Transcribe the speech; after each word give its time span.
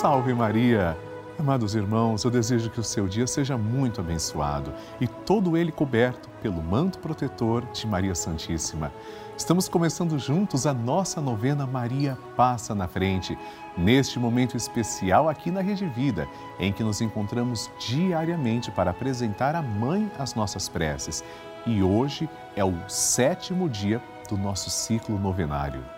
Salve 0.00 0.32
Maria! 0.32 0.96
Amados 1.36 1.74
irmãos, 1.74 2.22
eu 2.22 2.30
desejo 2.30 2.70
que 2.70 2.78
o 2.78 2.84
seu 2.84 3.08
dia 3.08 3.26
seja 3.26 3.58
muito 3.58 4.00
abençoado 4.00 4.72
e 5.00 5.08
todo 5.08 5.56
ele 5.56 5.72
coberto 5.72 6.28
pelo 6.40 6.62
manto 6.62 7.00
protetor 7.00 7.64
de 7.72 7.84
Maria 7.84 8.14
Santíssima. 8.14 8.92
Estamos 9.36 9.68
começando 9.68 10.16
juntos 10.16 10.68
a 10.68 10.72
nossa 10.72 11.20
novena 11.20 11.66
Maria 11.66 12.16
Passa 12.36 12.76
na 12.76 12.86
Frente, 12.86 13.36
neste 13.76 14.20
momento 14.20 14.56
especial 14.56 15.28
aqui 15.28 15.50
na 15.50 15.62
Rede 15.62 15.86
Vida, 15.86 16.28
em 16.60 16.72
que 16.72 16.84
nos 16.84 17.00
encontramos 17.00 17.68
diariamente 17.80 18.70
para 18.70 18.92
apresentar 18.92 19.56
à 19.56 19.62
Mãe 19.62 20.08
as 20.16 20.32
nossas 20.36 20.68
preces. 20.68 21.24
E 21.66 21.82
hoje 21.82 22.30
é 22.54 22.64
o 22.64 22.72
sétimo 22.88 23.68
dia 23.68 24.00
do 24.28 24.36
nosso 24.36 24.70
ciclo 24.70 25.18
novenário. 25.18 25.97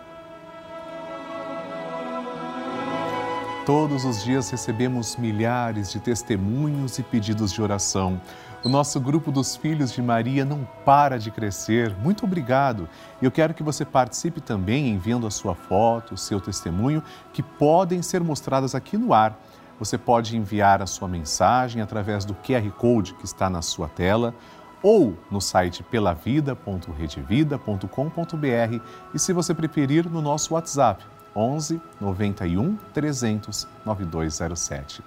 Todos 3.65 4.05
os 4.05 4.23
dias 4.23 4.49
recebemos 4.49 5.15
milhares 5.15 5.91
de 5.91 5.99
testemunhos 5.99 6.97
e 6.97 7.03
pedidos 7.03 7.53
de 7.53 7.61
oração. 7.61 8.19
O 8.63 8.69
nosso 8.69 8.99
grupo 8.99 9.31
dos 9.31 9.55
Filhos 9.55 9.91
de 9.91 10.01
Maria 10.01 10.43
não 10.43 10.67
para 10.83 11.19
de 11.19 11.29
crescer. 11.29 11.95
Muito 11.97 12.25
obrigado. 12.25 12.89
Eu 13.21 13.29
quero 13.29 13.53
que 13.53 13.61
você 13.61 13.85
participe 13.85 14.41
também 14.41 14.89
enviando 14.89 15.27
a 15.27 15.31
sua 15.31 15.53
foto, 15.53 16.15
o 16.15 16.17
seu 16.17 16.41
testemunho, 16.41 17.03
que 17.31 17.43
podem 17.43 18.01
ser 18.01 18.23
mostradas 18.23 18.73
aqui 18.73 18.97
no 18.97 19.13
ar. 19.13 19.39
Você 19.77 19.95
pode 19.95 20.35
enviar 20.35 20.81
a 20.81 20.87
sua 20.87 21.07
mensagem 21.07 21.83
através 21.83 22.25
do 22.25 22.33
QR 22.33 22.67
Code 22.71 23.13
que 23.13 23.25
está 23.25 23.47
na 23.47 23.61
sua 23.61 23.87
tela 23.87 24.33
ou 24.81 25.15
no 25.29 25.39
site 25.39 25.83
pelavida.redevida.com.br 25.83 28.81
e, 29.13 29.19
se 29.19 29.31
você 29.31 29.53
preferir, 29.53 30.09
no 30.09 30.19
nosso 30.19 30.55
WhatsApp 30.55 31.05
11 31.35 31.81
91 31.99 32.77
300 32.93 33.67
9207. 33.85 35.03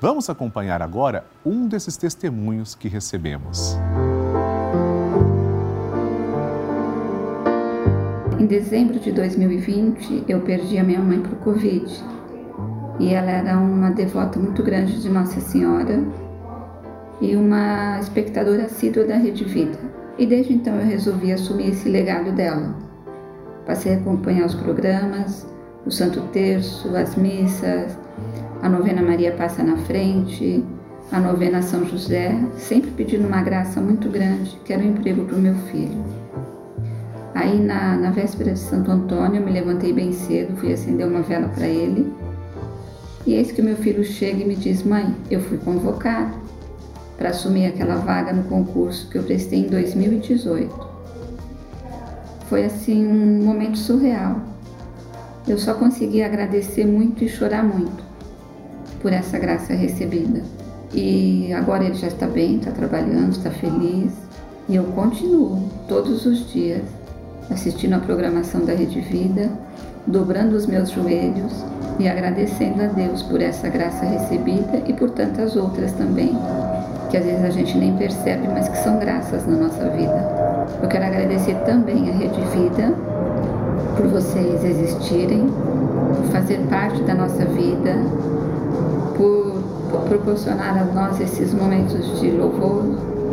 Vamos 0.00 0.28
acompanhar 0.28 0.82
agora 0.82 1.24
um 1.46 1.68
desses 1.68 1.96
testemunhos 1.96 2.74
que 2.74 2.88
recebemos. 2.88 3.76
Em 8.38 8.46
dezembro 8.46 8.98
de 8.98 9.12
2020, 9.12 10.24
eu 10.28 10.40
perdi 10.40 10.76
a 10.76 10.82
minha 10.82 10.98
mãe 10.98 11.20
para 11.20 11.32
o 11.32 11.36
Covid. 11.36 11.86
E 12.98 13.14
ela 13.14 13.30
era 13.30 13.56
uma 13.56 13.90
devota 13.90 14.38
muito 14.40 14.62
grande 14.64 15.00
de 15.00 15.08
Nossa 15.08 15.40
Senhora 15.40 16.02
e 17.20 17.36
uma 17.36 18.00
espectadora 18.00 18.64
assídua 18.64 19.04
da 19.04 19.16
Rede 19.16 19.44
Vida. 19.44 19.78
E 20.18 20.26
desde 20.26 20.52
então 20.52 20.74
eu 20.74 20.84
resolvi 20.84 21.32
assumir 21.32 21.70
esse 21.70 21.88
legado 21.88 22.32
dela. 22.32 22.74
Passei 23.64 23.94
a 23.94 23.98
acompanhar 23.98 24.46
os 24.46 24.56
programas, 24.56 25.46
o 25.84 25.90
Santo 25.90 26.20
Terço, 26.32 26.94
as 26.96 27.16
missas, 27.16 27.96
a 28.62 28.68
novena 28.68 29.02
Maria 29.02 29.32
Passa 29.32 29.62
na 29.62 29.76
Frente, 29.78 30.64
a 31.10 31.18
novena 31.18 31.60
São 31.60 31.84
José, 31.84 32.38
sempre 32.56 32.90
pedindo 32.92 33.26
uma 33.26 33.42
graça 33.42 33.80
muito 33.80 34.08
grande, 34.08 34.58
que 34.64 34.72
era 34.72 34.82
um 34.82 34.90
emprego 34.90 35.24
para 35.24 35.36
o 35.36 35.40
meu 35.40 35.54
filho. 35.70 36.04
Aí 37.34 37.58
na, 37.58 37.96
na 37.96 38.10
véspera 38.10 38.52
de 38.52 38.58
Santo 38.58 38.90
Antônio, 38.90 39.40
eu 39.40 39.44
me 39.44 39.50
levantei 39.50 39.92
bem 39.92 40.12
cedo, 40.12 40.56
fui 40.56 40.72
acender 40.72 41.06
uma 41.06 41.22
vela 41.22 41.48
para 41.48 41.66
ele. 41.66 42.12
E 43.26 43.34
eis 43.34 43.50
que 43.50 43.62
meu 43.62 43.76
filho 43.76 44.04
chega 44.04 44.42
e 44.42 44.44
me 44.44 44.54
diz: 44.54 44.82
Mãe, 44.84 45.14
eu 45.30 45.40
fui 45.40 45.58
convocado 45.58 46.34
para 47.16 47.30
assumir 47.30 47.66
aquela 47.66 47.96
vaga 47.96 48.32
no 48.32 48.44
concurso 48.44 49.08
que 49.08 49.16
eu 49.16 49.22
prestei 49.22 49.60
em 49.60 49.68
2018. 49.68 50.92
Foi 52.48 52.64
assim 52.64 53.06
um 53.06 53.44
momento 53.44 53.78
surreal 53.78 54.51
eu 55.46 55.58
só 55.58 55.74
consegui 55.74 56.22
agradecer 56.22 56.86
muito 56.86 57.24
e 57.24 57.28
chorar 57.28 57.64
muito 57.64 58.04
por 59.00 59.12
essa 59.12 59.38
graça 59.38 59.74
recebida. 59.74 60.42
E 60.94 61.52
agora 61.52 61.84
ele 61.84 61.94
já 61.94 62.06
está 62.06 62.26
bem, 62.26 62.58
está 62.58 62.70
trabalhando, 62.70 63.32
está 63.32 63.50
feliz. 63.50 64.12
E 64.68 64.76
eu 64.76 64.84
continuo 64.84 65.68
todos 65.88 66.24
os 66.26 66.50
dias 66.52 66.82
assistindo 67.50 67.94
a 67.94 67.98
programação 67.98 68.64
da 68.64 68.72
Rede 68.72 69.00
Vida, 69.00 69.50
dobrando 70.06 70.54
os 70.54 70.66
meus 70.66 70.90
joelhos 70.90 71.52
e 71.98 72.08
agradecendo 72.08 72.82
a 72.82 72.86
Deus 72.86 73.22
por 73.22 73.42
essa 73.42 73.68
graça 73.68 74.04
recebida 74.04 74.82
e 74.86 74.92
por 74.92 75.10
tantas 75.10 75.56
outras 75.56 75.92
também, 75.92 76.36
que 77.10 77.16
às 77.16 77.24
vezes 77.24 77.44
a 77.44 77.50
gente 77.50 77.76
nem 77.76 77.96
percebe, 77.96 78.46
mas 78.48 78.68
que 78.68 78.78
são 78.78 78.98
graças 78.98 79.46
na 79.46 79.56
nossa 79.56 79.88
vida. 79.90 80.66
Eu 80.80 80.88
quero 80.88 81.04
agradecer 81.04 81.54
também 81.64 82.08
a 82.10 82.12
Rede 82.12 82.40
Vida 82.56 83.11
por 83.96 84.06
vocês 84.08 84.64
existirem, 84.64 85.46
por 85.46 86.32
fazer 86.32 86.58
parte 86.68 87.02
da 87.02 87.14
nossa 87.14 87.44
vida, 87.44 87.96
por, 89.16 89.62
por 89.90 90.00
proporcionar 90.08 90.78
a 90.78 90.84
nós 90.84 91.20
esses 91.20 91.52
momentos 91.52 92.20
de 92.20 92.30
louvor, 92.30 92.84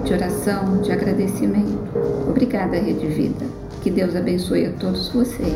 de 0.03 0.13
oração, 0.13 0.77
de 0.81 0.91
agradecimento. 0.91 1.79
Obrigada, 2.29 2.77
Rede 2.77 3.07
Vida. 3.07 3.45
Que 3.81 3.89
Deus 3.89 4.15
abençoe 4.15 4.65
a 4.65 4.71
todos 4.73 5.09
vocês. 5.09 5.55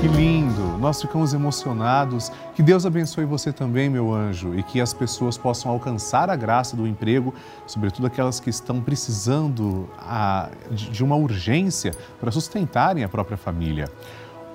Que 0.00 0.08
lindo! 0.08 0.65
Nós 0.78 1.00
ficamos 1.00 1.32
emocionados. 1.34 2.30
Que 2.54 2.62
Deus 2.62 2.84
abençoe 2.86 3.24
você 3.24 3.52
também, 3.52 3.88
meu 3.88 4.12
anjo, 4.12 4.54
e 4.54 4.62
que 4.62 4.80
as 4.80 4.92
pessoas 4.92 5.36
possam 5.36 5.70
alcançar 5.70 6.30
a 6.30 6.36
graça 6.36 6.76
do 6.76 6.86
emprego, 6.86 7.34
sobretudo 7.66 8.06
aquelas 8.06 8.40
que 8.40 8.50
estão 8.50 8.80
precisando 8.80 9.88
a, 9.98 10.48
de 10.70 11.02
uma 11.02 11.16
urgência 11.16 11.92
para 12.20 12.30
sustentarem 12.30 13.04
a 13.04 13.08
própria 13.08 13.36
família. 13.36 13.88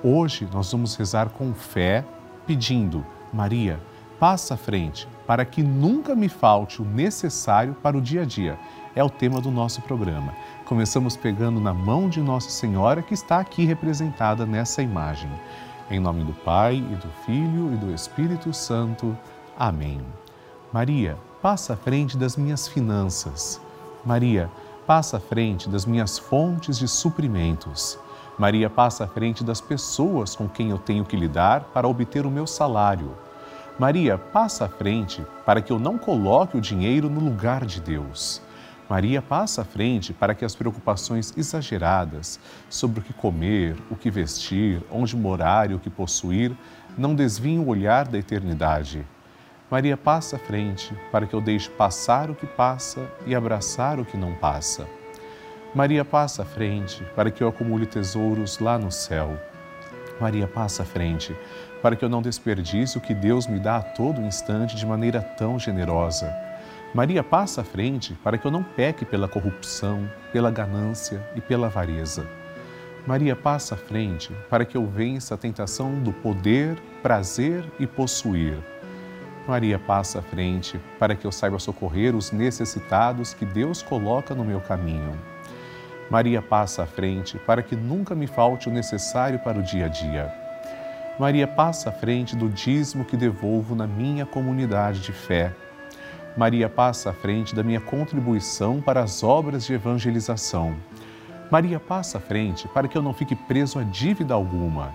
Hoje 0.02 0.48
nós 0.52 0.70
vamos 0.72 0.96
rezar 0.96 1.28
com 1.30 1.52
fé, 1.54 2.04
pedindo: 2.46 3.04
Maria, 3.32 3.80
passa 4.18 4.54
à 4.54 4.56
frente 4.56 5.08
para 5.26 5.44
que 5.44 5.62
nunca 5.62 6.14
me 6.14 6.28
falte 6.28 6.82
o 6.82 6.84
necessário 6.84 7.74
para 7.74 7.96
o 7.96 8.00
dia 8.00 8.22
a 8.22 8.24
dia. 8.24 8.58
É 8.94 9.02
o 9.02 9.08
tema 9.08 9.40
do 9.40 9.50
nosso 9.50 9.80
programa. 9.82 10.34
Começamos 10.66 11.16
pegando 11.16 11.60
na 11.60 11.72
mão 11.72 12.08
de 12.08 12.20
Nossa 12.20 12.50
Senhora, 12.50 13.02
que 13.02 13.14
está 13.14 13.38
aqui 13.38 13.64
representada 13.64 14.44
nessa 14.44 14.82
imagem. 14.82 15.30
Em 15.90 16.00
nome 16.00 16.24
do 16.24 16.32
Pai, 16.32 16.76
e 16.76 16.94
do 16.96 17.08
Filho 17.26 17.72
e 17.74 17.76
do 17.76 17.92
Espírito 17.92 18.52
Santo. 18.54 19.16
Amém. 19.58 20.00
Maria, 20.72 21.18
passa 21.42 21.74
à 21.74 21.76
frente 21.76 22.16
das 22.16 22.36
minhas 22.36 22.66
finanças. 22.66 23.60
Maria, 24.04 24.50
passa 24.86 25.18
à 25.18 25.20
frente 25.20 25.68
das 25.68 25.84
minhas 25.84 26.18
fontes 26.18 26.78
de 26.78 26.88
suprimentos. 26.88 27.98
Maria, 28.38 28.70
passa 28.70 29.04
à 29.04 29.06
frente 29.06 29.44
das 29.44 29.60
pessoas 29.60 30.34
com 30.34 30.48
quem 30.48 30.70
eu 30.70 30.78
tenho 30.78 31.04
que 31.04 31.16
lidar 31.16 31.64
para 31.74 31.88
obter 31.88 32.24
o 32.24 32.30
meu 32.30 32.46
salário. 32.46 33.16
Maria, 33.78 34.16
passa 34.16 34.64
à 34.64 34.68
frente 34.68 35.24
para 35.44 35.60
que 35.60 35.72
eu 35.72 35.78
não 35.78 35.98
coloque 35.98 36.56
o 36.56 36.60
dinheiro 36.60 37.10
no 37.10 37.20
lugar 37.20 37.66
de 37.66 37.80
Deus. 37.80 38.40
Maria 38.92 39.22
passa 39.22 39.62
à 39.62 39.64
frente 39.64 40.12
para 40.12 40.34
que 40.34 40.44
as 40.44 40.54
preocupações 40.54 41.32
exageradas 41.34 42.38
sobre 42.68 43.00
o 43.00 43.02
que 43.02 43.14
comer, 43.14 43.74
o 43.90 43.96
que 43.96 44.10
vestir, 44.10 44.82
onde 44.90 45.16
morar 45.16 45.70
e 45.70 45.74
o 45.74 45.78
que 45.78 45.88
possuir 45.88 46.52
não 46.98 47.14
desviem 47.14 47.58
o 47.58 47.68
olhar 47.68 48.06
da 48.06 48.18
eternidade. 48.18 49.02
Maria 49.70 49.96
passa 49.96 50.36
à 50.36 50.38
frente 50.38 50.94
para 51.10 51.26
que 51.26 51.32
eu 51.32 51.40
deixe 51.40 51.70
passar 51.70 52.30
o 52.30 52.34
que 52.34 52.46
passa 52.46 53.10
e 53.24 53.34
abraçar 53.34 53.98
o 53.98 54.04
que 54.04 54.18
não 54.18 54.34
passa. 54.34 54.86
Maria 55.74 56.04
passa 56.04 56.42
à 56.42 56.44
frente 56.44 57.02
para 57.16 57.30
que 57.30 57.42
eu 57.42 57.48
acumule 57.48 57.86
tesouros 57.86 58.58
lá 58.58 58.78
no 58.78 58.92
céu. 58.92 59.40
Maria 60.20 60.46
passa 60.46 60.82
à 60.82 60.84
frente 60.84 61.34
para 61.80 61.96
que 61.96 62.04
eu 62.04 62.10
não 62.10 62.20
desperdice 62.20 62.98
o 62.98 63.00
que 63.00 63.14
Deus 63.14 63.46
me 63.46 63.58
dá 63.58 63.78
a 63.78 63.82
todo 63.82 64.20
instante 64.20 64.76
de 64.76 64.84
maneira 64.84 65.22
tão 65.22 65.58
generosa. 65.58 66.51
Maria 66.94 67.24
passa 67.24 67.62
à 67.62 67.64
frente 67.64 68.12
para 68.22 68.36
que 68.36 68.46
eu 68.46 68.50
não 68.50 68.62
peque 68.62 69.06
pela 69.06 69.26
corrupção, 69.26 70.06
pela 70.30 70.50
ganância 70.50 71.26
e 71.34 71.40
pela 71.40 71.68
avareza. 71.68 72.26
Maria 73.06 73.34
passa 73.34 73.74
à 73.74 73.78
frente 73.78 74.30
para 74.50 74.66
que 74.66 74.76
eu 74.76 74.86
vença 74.86 75.34
a 75.34 75.38
tentação 75.38 75.94
do 76.02 76.12
poder, 76.12 76.76
prazer 77.02 77.64
e 77.80 77.86
possuir. 77.86 78.58
Maria 79.48 79.78
passa 79.78 80.18
à 80.18 80.22
frente 80.22 80.78
para 80.98 81.16
que 81.16 81.26
eu 81.26 81.32
saiba 81.32 81.58
socorrer 81.58 82.14
os 82.14 82.30
necessitados 82.30 83.32
que 83.32 83.46
Deus 83.46 83.80
coloca 83.80 84.34
no 84.34 84.44
meu 84.44 84.60
caminho. 84.60 85.18
Maria 86.10 86.42
passa 86.42 86.82
à 86.82 86.86
frente 86.86 87.38
para 87.38 87.62
que 87.62 87.74
nunca 87.74 88.14
me 88.14 88.26
falte 88.26 88.68
o 88.68 88.72
necessário 88.72 89.38
para 89.38 89.58
o 89.58 89.62
dia 89.62 89.86
a 89.86 89.88
dia. 89.88 90.30
Maria 91.18 91.48
passa 91.48 91.88
à 91.88 91.92
frente 91.92 92.36
do 92.36 92.50
dízimo 92.50 93.06
que 93.06 93.16
devolvo 93.16 93.74
na 93.74 93.86
minha 93.86 94.26
comunidade 94.26 95.00
de 95.00 95.12
fé 95.12 95.54
Maria 96.36 96.68
passa 96.68 97.10
à 97.10 97.12
frente 97.12 97.54
da 97.54 97.62
minha 97.62 97.80
contribuição 97.80 98.80
para 98.80 99.02
as 99.02 99.22
obras 99.22 99.66
de 99.66 99.74
evangelização. 99.74 100.74
Maria 101.50 101.78
passa 101.78 102.16
à 102.16 102.20
frente 102.20 102.66
para 102.68 102.88
que 102.88 102.96
eu 102.96 103.02
não 103.02 103.12
fique 103.12 103.36
preso 103.36 103.78
a 103.78 103.82
dívida 103.82 104.32
alguma. 104.32 104.94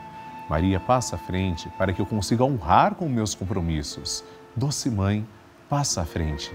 Maria 0.49 0.79
passa 0.79 1.15
à 1.15 1.19
frente 1.19 1.69
para 1.77 1.93
que 1.93 2.01
eu 2.01 2.05
consiga 2.07 2.43
honrar 2.43 2.95
com 2.95 3.07
meus 3.07 3.35
compromissos. 3.35 4.23
Doce 4.55 4.89
Mãe, 4.89 5.27
passa 5.69 6.01
à 6.01 6.05
frente. 6.05 6.51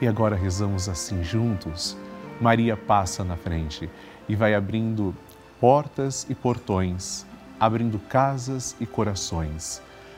E 0.00 0.08
agora 0.08 0.34
rezamos 0.34 0.88
assim 0.88 1.22
juntos. 1.22 1.94
Maria 2.40 2.74
passa 2.74 3.22
na 3.22 3.36
frente 3.36 3.90
e 4.26 4.34
vai 4.34 4.54
abrindo 4.54 5.14
portas 5.60 6.26
e 6.30 6.34
portões, 6.34 7.26
abrindo 7.60 7.98
casas 7.98 8.74
e 8.80 8.86
corações. 8.86 9.82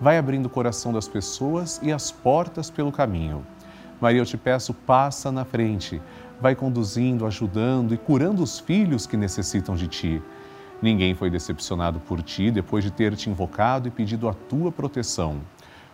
Vai 0.00 0.18
abrindo 0.18 0.46
o 0.46 0.50
coração 0.50 0.92
das 0.92 1.08
pessoas 1.08 1.80
e 1.82 1.92
as 1.92 2.10
portas 2.10 2.70
pelo 2.70 2.90
caminho. 2.90 3.46
Maria, 4.00 4.20
eu 4.20 4.26
te 4.26 4.36
peço, 4.36 4.74
passa 4.74 5.30
na 5.30 5.44
frente. 5.44 6.02
Vai 6.40 6.54
conduzindo, 6.54 7.24
ajudando 7.26 7.94
e 7.94 7.96
curando 7.96 8.42
os 8.42 8.58
filhos 8.58 9.06
que 9.06 9.16
necessitam 9.16 9.74
de 9.74 9.86
ti. 9.86 10.22
Ninguém 10.82 11.14
foi 11.14 11.30
decepcionado 11.30 12.00
por 12.00 12.20
ti 12.22 12.50
depois 12.50 12.84
de 12.84 12.90
ter 12.90 13.14
te 13.16 13.30
invocado 13.30 13.88
e 13.88 13.90
pedido 13.90 14.28
a 14.28 14.34
tua 14.34 14.70
proteção. 14.70 15.40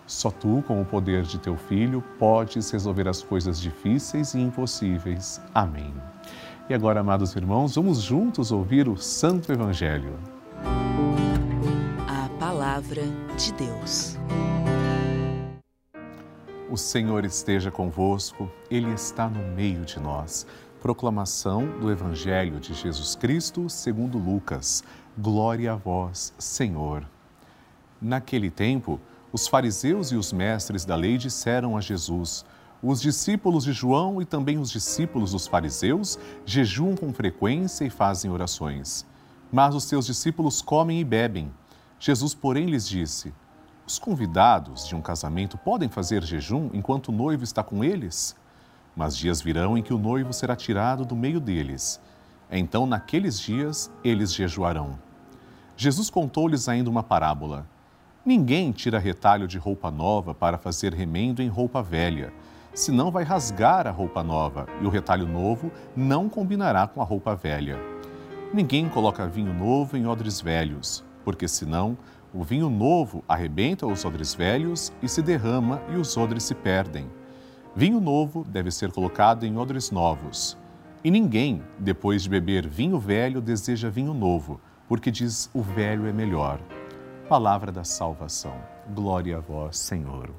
Só 0.06 0.30
tu, 0.30 0.64
com 0.66 0.80
o 0.80 0.84
poder 0.84 1.22
de 1.22 1.38
teu 1.38 1.56
filho, 1.56 2.02
podes 2.18 2.70
resolver 2.70 3.06
as 3.06 3.22
coisas 3.22 3.60
difíceis 3.60 4.34
e 4.34 4.40
impossíveis. 4.40 5.40
Amém. 5.54 5.94
E 6.68 6.74
agora, 6.74 7.00
amados 7.00 7.36
irmãos, 7.36 7.76
vamos 7.76 8.00
juntos 8.00 8.50
ouvir 8.50 8.88
o 8.88 8.96
Santo 8.96 9.52
Evangelho. 9.52 10.18
Palavra 12.80 13.02
de 13.36 13.52
Deus. 13.52 14.16
O 16.70 16.78
Senhor 16.78 17.26
esteja 17.26 17.70
convosco, 17.70 18.50
Ele 18.70 18.90
está 18.94 19.28
no 19.28 19.54
meio 19.54 19.84
de 19.84 20.00
nós. 20.00 20.46
Proclamação 20.80 21.66
do 21.78 21.90
Evangelho 21.90 22.58
de 22.58 22.72
Jesus 22.72 23.14
Cristo 23.14 23.68
segundo 23.68 24.16
Lucas. 24.16 24.82
Glória 25.18 25.74
a 25.74 25.76
vós, 25.76 26.32
Senhor. 26.38 27.06
Naquele 28.00 28.50
tempo, 28.50 28.98
os 29.30 29.46
fariseus 29.46 30.10
e 30.10 30.16
os 30.16 30.32
mestres 30.32 30.86
da 30.86 30.96
lei 30.96 31.18
disseram 31.18 31.76
a 31.76 31.82
Jesus: 31.82 32.46
Os 32.82 33.02
discípulos 33.02 33.64
de 33.64 33.74
João 33.74 34.22
e 34.22 34.24
também 34.24 34.56
os 34.56 34.70
discípulos 34.70 35.32
dos 35.32 35.46
fariseus 35.46 36.18
jejuam 36.46 36.96
com 36.96 37.12
frequência 37.12 37.84
e 37.84 37.90
fazem 37.90 38.30
orações. 38.30 39.04
Mas 39.52 39.74
os 39.74 39.84
seus 39.84 40.06
discípulos 40.06 40.62
comem 40.62 40.98
e 40.98 41.04
bebem. 41.04 41.52
Jesus, 42.02 42.34
porém, 42.34 42.64
lhes 42.64 42.88
disse: 42.88 43.30
Os 43.86 43.98
convidados 43.98 44.88
de 44.88 44.96
um 44.96 45.02
casamento 45.02 45.58
podem 45.58 45.90
fazer 45.90 46.24
jejum 46.24 46.70
enquanto 46.72 47.08
o 47.08 47.12
noivo 47.12 47.44
está 47.44 47.62
com 47.62 47.84
eles? 47.84 48.34
Mas 48.96 49.14
dias 49.14 49.42
virão 49.42 49.76
em 49.76 49.82
que 49.82 49.92
o 49.92 49.98
noivo 49.98 50.32
será 50.32 50.56
tirado 50.56 51.04
do 51.04 51.14
meio 51.14 51.38
deles. 51.38 52.00
Então, 52.50 52.86
naqueles 52.86 53.38
dias, 53.38 53.92
eles 54.02 54.32
jejuarão. 54.32 54.98
Jesus 55.76 56.08
contou-lhes 56.08 56.70
ainda 56.70 56.88
uma 56.88 57.02
parábola. 57.02 57.66
Ninguém 58.24 58.72
tira 58.72 58.98
retalho 58.98 59.46
de 59.46 59.58
roupa 59.58 59.90
nova 59.90 60.34
para 60.34 60.56
fazer 60.56 60.94
remendo 60.94 61.42
em 61.42 61.48
roupa 61.48 61.82
velha, 61.82 62.32
senão 62.72 63.10
vai 63.10 63.24
rasgar 63.24 63.86
a 63.86 63.90
roupa 63.90 64.22
nova, 64.22 64.66
e 64.80 64.86
o 64.86 64.90
retalho 64.90 65.26
novo 65.26 65.70
não 65.94 66.28
combinará 66.30 66.86
com 66.86 67.00
a 67.02 67.04
roupa 67.04 67.34
velha. 67.34 67.78
Ninguém 68.52 68.88
coloca 68.88 69.28
vinho 69.28 69.52
novo 69.52 69.96
em 69.96 70.06
odres 70.06 70.40
velhos, 70.40 71.04
porque 71.24 71.46
senão 71.48 71.96
o 72.32 72.44
vinho 72.44 72.70
novo 72.70 73.24
arrebenta 73.28 73.86
os 73.86 74.04
odres 74.04 74.34
velhos 74.34 74.92
e 75.02 75.08
se 75.08 75.20
derrama 75.20 75.82
e 75.92 75.96
os 75.96 76.16
odres 76.16 76.44
se 76.44 76.54
perdem. 76.54 77.10
Vinho 77.74 78.00
novo 78.00 78.44
deve 78.44 78.70
ser 78.70 78.92
colocado 78.92 79.44
em 79.44 79.56
odres 79.56 79.90
novos. 79.90 80.56
E 81.02 81.10
ninguém, 81.10 81.62
depois 81.78 82.22
de 82.22 82.28
beber 82.28 82.68
vinho 82.68 82.98
velho, 82.98 83.40
deseja 83.40 83.88
vinho 83.88 84.12
novo, 84.12 84.60
porque 84.88 85.10
diz 85.10 85.50
o 85.54 85.62
velho 85.62 86.06
é 86.06 86.12
melhor. 86.12 86.60
Palavra 87.28 87.72
da 87.72 87.84
salvação. 87.84 88.54
Glória 88.94 89.38
a 89.38 89.40
vós, 89.40 89.78
Senhor. 89.78 90.30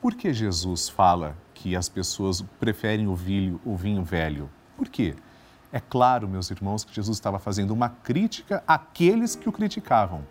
Por 0.00 0.14
que 0.14 0.32
Jesus 0.32 0.88
fala 0.88 1.36
que 1.52 1.76
as 1.76 1.88
pessoas 1.88 2.42
preferem 2.58 3.06
o 3.06 3.14
vinho, 3.14 3.60
o 3.64 3.76
vinho 3.76 4.02
velho? 4.02 4.48
Por 4.76 4.88
quê? 4.88 5.14
É 5.72 5.80
claro, 5.80 6.28
meus 6.28 6.50
irmãos, 6.50 6.84
que 6.84 6.94
Jesus 6.94 7.16
estava 7.16 7.38
fazendo 7.38 7.72
uma 7.72 7.88
crítica 7.88 8.62
àqueles 8.66 9.36
que 9.36 9.48
o 9.48 9.52
criticavam. 9.52 10.26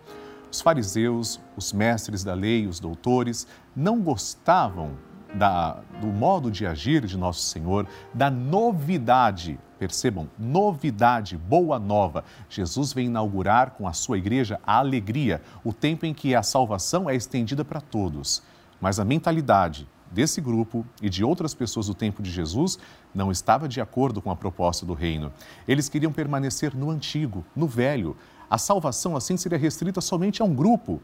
Os 0.50 0.60
fariseus, 0.60 1.40
os 1.56 1.72
mestres 1.72 2.24
da 2.24 2.34
lei, 2.34 2.66
os 2.66 2.80
doutores, 2.80 3.46
não 3.74 4.00
gostavam 4.00 4.92
da, 5.34 5.80
do 6.00 6.08
modo 6.08 6.50
de 6.50 6.66
agir 6.66 7.06
de 7.06 7.16
Nosso 7.16 7.42
Senhor, 7.42 7.86
da 8.12 8.30
novidade 8.30 9.58
Percebam, 9.80 10.28
novidade, 10.38 11.38
boa 11.38 11.78
nova. 11.78 12.22
Jesus 12.50 12.92
vem 12.92 13.06
inaugurar 13.06 13.70
com 13.70 13.88
a 13.88 13.94
sua 13.94 14.18
igreja 14.18 14.60
a 14.62 14.76
alegria, 14.76 15.40
o 15.64 15.72
tempo 15.72 16.04
em 16.04 16.12
que 16.12 16.34
a 16.34 16.42
salvação 16.42 17.08
é 17.08 17.16
estendida 17.16 17.64
para 17.64 17.80
todos. 17.80 18.42
Mas 18.78 19.00
a 19.00 19.06
mentalidade 19.06 19.88
desse 20.10 20.40
grupo 20.40 20.84
e 21.00 21.08
de 21.08 21.22
outras 21.24 21.54
pessoas 21.54 21.86
do 21.86 21.94
tempo 21.94 22.22
de 22.22 22.30
Jesus 22.30 22.78
não 23.14 23.30
estava 23.30 23.68
de 23.68 23.80
acordo 23.80 24.20
com 24.20 24.30
a 24.30 24.36
proposta 24.36 24.84
do 24.84 24.94
reino. 24.94 25.32
Eles 25.66 25.88
queriam 25.88 26.12
permanecer 26.12 26.76
no 26.76 26.90
antigo, 26.90 27.44
no 27.54 27.66
velho. 27.66 28.16
A 28.48 28.58
salvação 28.58 29.16
assim 29.16 29.36
seria 29.36 29.58
restrita 29.58 30.00
somente 30.00 30.42
a 30.42 30.44
um 30.44 30.54
grupo, 30.54 31.00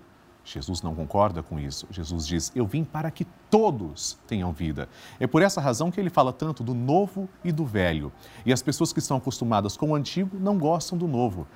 Jesus 0.47 0.81
não 0.81 0.95
concorda 0.95 1.43
com 1.43 1.59
isso. 1.59 1.89
Jesus 1.91 2.25
diz: 2.25 2.53
Eu 2.55 2.65
vim 2.67 2.85
para 2.85 3.11
que 3.11 3.27
todos 3.51 4.17
tenham 4.29 4.53
vida. 4.53 4.89
É 5.19 5.27
por 5.27 5.43
essa 5.43 5.61
razão 5.61 5.91
que 5.91 5.99
ele 5.99 6.09
fala 6.09 6.33
tanto 6.33 6.63
do 6.63 6.73
novo 6.73 7.29
e 7.43 7.51
do 7.51 7.65
velho. 7.65 8.13
E 8.45 8.53
as 8.53 8.63
pessoas 8.63 8.93
que 8.93 9.01
estão 9.01 9.17
acostumadas 9.17 9.77
com 9.77 9.91
o 9.91 9.95
antigo 9.95 10.39
não 10.39 10.57
gostam 10.57 10.97
do 10.97 11.09
novo. 11.09 11.49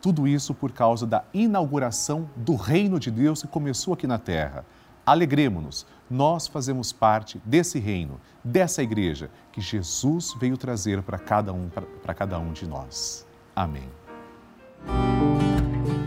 Tudo 0.00 0.26
isso 0.26 0.54
por 0.54 0.72
causa 0.72 1.06
da 1.06 1.22
inauguração 1.34 2.30
do 2.34 2.56
reino 2.56 2.98
de 2.98 3.10
Deus 3.10 3.42
que 3.42 3.48
começou 3.48 3.92
aqui 3.92 4.06
na 4.06 4.18
terra. 4.18 4.64
Alegremos-nos, 5.04 5.86
nós 6.10 6.48
fazemos 6.48 6.92
parte 6.92 7.40
desse 7.44 7.78
reino, 7.78 8.20
dessa 8.42 8.82
igreja 8.82 9.30
que 9.52 9.60
Jesus 9.60 10.34
veio 10.38 10.56
trazer 10.56 11.02
para 11.02 11.18
cada 11.18 11.52
um, 11.52 11.68
para 12.02 12.12
cada 12.12 12.38
um 12.38 12.52
de 12.52 12.66
nós. 12.66 13.26
Amém. 13.54 13.88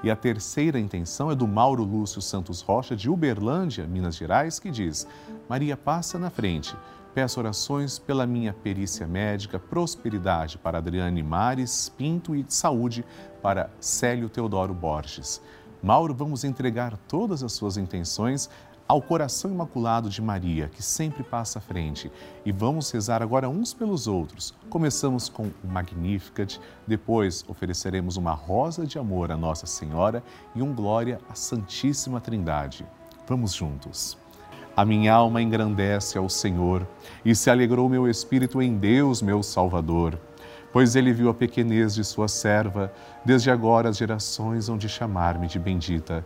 E 0.04 0.10
a 0.10 0.16
terceira 0.16 0.80
intenção 0.80 1.30
é 1.30 1.36
do 1.36 1.48
Mauro 1.48 1.84
Lúcio 1.84 2.20
Santos 2.20 2.62
Rocha, 2.62 2.96
de 2.96 3.08
Uberlândia, 3.08 3.86
Minas 3.86 4.16
Gerais, 4.16 4.58
que 4.58 4.72
diz: 4.72 5.08
Maria 5.48 5.78
passa 5.78 6.18
na 6.18 6.32
frente 6.32 6.76
Peço 7.14 7.40
orações 7.40 8.00
pela 8.00 8.26
minha 8.26 8.52
perícia 8.52 9.06
médica, 9.06 9.60
prosperidade 9.60 10.58
para 10.58 10.80
Adriane 10.80 11.22
Mares 11.22 11.88
Pinto 11.96 12.36
e 12.36 12.44
saúde 12.48 13.06
para 13.40 13.70
Célio 13.80 14.28
Teodoro 14.30 14.74
Borges. 14.74 15.40
Mauro, 15.84 16.16
vamos 16.16 16.44
entregar 16.44 16.98
todas 17.08 17.44
as 17.44 17.54
suas 17.54 17.78
intenções 17.78 18.50
ao 18.88 19.02
coração 19.02 19.52
imaculado 19.52 20.10
de 20.10 20.22
Maria, 20.22 20.68
que 20.68 20.84
sempre 20.84 21.24
passa 21.24 21.60
à 21.60 21.62
frente. 21.62 22.12
E 22.46 22.52
vamos 22.52 22.92
rezar 22.92 23.22
agora 23.22 23.50
uns 23.50 23.74
pelos 23.74 24.08
outros. 24.08 24.54
Começamos 24.70 25.30
com 25.30 25.44
o 25.44 25.68
Magnificat, 25.68 26.60
depois 26.86 27.46
ofereceremos 27.48 28.18
uma 28.18 28.34
rosa 28.34 28.86
de 28.86 29.00
amor 29.00 29.32
à 29.32 29.38
Nossa 29.38 29.66
Senhora 29.66 30.24
e 30.56 30.62
um 30.62 30.74
glória 30.74 31.20
à 31.30 31.36
Santíssima 31.36 32.20
Trindade. 32.20 32.86
Vamos 33.28 33.54
juntos. 33.54 34.18
A 34.76 34.84
minha 34.84 35.14
alma 35.14 35.40
engrandece 35.40 36.18
ao 36.18 36.28
Senhor 36.28 36.88
e 37.24 37.36
se 37.36 37.50
alegrou 37.50 37.88
meu 37.88 38.10
espírito 38.10 38.60
em 38.60 38.76
Deus, 38.76 39.22
meu 39.22 39.44
Salvador, 39.44 40.20
pois 40.72 40.96
ele 40.96 41.14
viu 41.14 41.30
a 41.30 41.34
pequenez 41.34 41.94
de 41.94 42.04
sua 42.04 42.28
serva, 42.28 42.92
desde 43.24 43.52
agora 43.52 43.90
as 43.90 43.98
gerações 43.98 44.70
hão 44.70 44.78
de 44.78 44.90
chamar-me 44.90 45.46
de 45.46 45.60
bendita. 45.60 46.26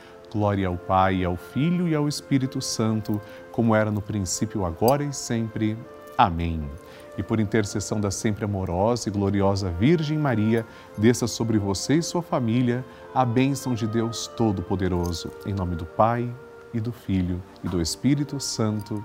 Glória 0.31 0.67
ao 0.67 0.77
Pai, 0.77 1.23
ao 1.23 1.35
Filho 1.35 1.87
e 1.87 1.95
ao 1.95 2.07
Espírito 2.07 2.61
Santo, 2.61 3.19
como 3.51 3.75
era 3.75 3.91
no 3.91 4.01
princípio, 4.01 4.65
agora 4.65 5.03
e 5.03 5.13
sempre. 5.13 5.77
Amém 6.17 6.69
e 7.17 7.23
por 7.23 7.39
intercessão 7.39 7.99
da 7.99 8.09
sempre 8.09 8.45
amorosa 8.45 9.09
e 9.09 9.11
gloriosa 9.11 9.69
Virgem 9.69 10.17
Maria, 10.17 10.65
desça 10.97 11.27
sobre 11.27 11.57
você 11.57 11.95
e 11.95 12.01
sua 12.01 12.21
família 12.21 12.85
a 13.13 13.25
bênção 13.25 13.73
de 13.73 13.85
Deus 13.85 14.27
Todo-Poderoso. 14.27 15.29
Em 15.45 15.53
nome 15.53 15.75
do 15.75 15.85
Pai, 15.85 16.33
e 16.73 16.79
do 16.79 16.91
Filho, 16.91 17.41
e 17.63 17.67
do 17.67 17.81
Espírito 17.81 18.39
Santo. 18.39 19.03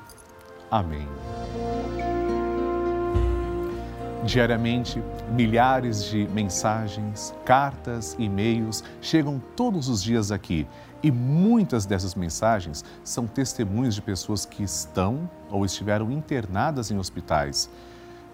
Amém. 0.71 1.07
Diariamente, 4.27 5.01
milhares 5.31 6.03
de 6.07 6.27
mensagens, 6.27 7.33
cartas, 7.45 8.17
e-mails 8.19 8.83
chegam 9.01 9.41
todos 9.55 9.89
os 9.89 10.03
dias 10.03 10.33
aqui 10.33 10.67
e 11.01 11.13
muitas 11.13 11.87
dessas 11.87 12.17
mensagens 12.17 12.85
são 13.05 13.25
testemunhos 13.25 13.95
de 13.95 14.03
pessoas 14.03 14.45
que 14.45 14.65
estão 14.65 15.31
ou 15.49 15.65
estiveram 15.65 16.11
internadas 16.11 16.91
em 16.91 16.99
hospitais. 16.99 17.71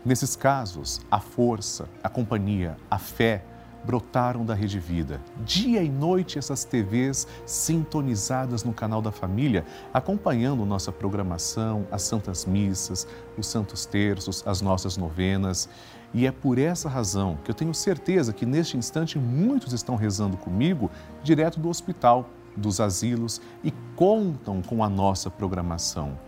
Nesses 0.03 0.35
casos, 0.35 0.99
a 1.11 1.21
força, 1.21 1.87
a 2.03 2.09
companhia, 2.09 2.75
a 2.91 2.99
fé 2.99 3.45
brotaram 3.85 4.45
da 4.45 4.55
Rede 4.55 4.79
Vida. 4.79 5.21
Dia 5.45 5.83
e 5.83 5.89
noite, 5.89 6.39
essas 6.39 6.65
TVs 6.65 7.27
sintonizadas 7.45 8.65
no 8.65 8.73
canal 8.73 9.03
da 9.03 9.13
família, 9.13 9.65
acompanhando 9.93 10.65
nossa 10.65 10.93
programação, 10.93 11.87
as 11.91 12.03
Santas 12.03 12.45
Missas, 12.45 13.07
os 13.37 13.47
Santos 13.47 13.87
Terços, 13.87 14.43
as 14.47 14.61
nossas 14.61 14.97
novenas. 14.97 15.69
E 16.15 16.27
é 16.27 16.33
por 16.33 16.59
essa 16.59 16.89
razão 16.89 17.39
que 17.43 17.51
eu 17.51 17.55
tenho 17.55 17.73
certeza 17.73 18.33
que 18.33 18.45
neste 18.45 18.77
instante 18.77 19.19
muitos 19.19 19.73
estão 19.73 19.97
rezando 19.97 20.37
comigo 20.37 20.91
direto 21.23 21.59
do 21.59 21.69
hospital, 21.69 22.29
dos 22.57 22.81
asilos 22.81 23.41
e 23.65 23.73
contam 23.97 24.61
com 24.61 24.85
a 24.85 24.89
nossa 24.89 25.31
programação. 25.31 26.19